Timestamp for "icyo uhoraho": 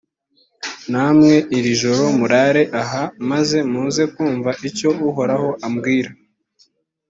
4.69-5.49